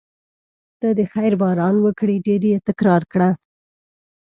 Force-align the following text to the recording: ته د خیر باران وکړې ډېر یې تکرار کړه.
ته 0.79 0.87
د 0.97 0.99
خیر 1.13 1.33
باران 1.41 1.75
وکړې 1.81 2.15
ډېر 2.27 2.41
یې 2.51 2.57
تکرار 2.67 3.01
کړه. 3.11 3.29